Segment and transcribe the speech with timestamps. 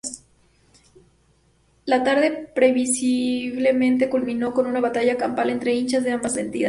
[1.85, 6.59] La tarde, previsiblemente, culminó con una batalla campal entre hinchas de ambas entidades.